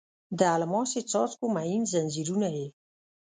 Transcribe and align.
د 0.37 0.39
الماسې 0.55 1.01
څاڅکو 1.11 1.45
مهین 1.55 1.81
ځنځیرونه 1.91 2.49
یې 2.57 2.67